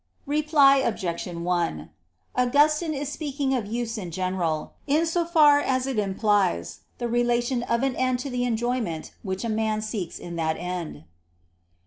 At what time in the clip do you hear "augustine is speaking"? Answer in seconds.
2.35-3.53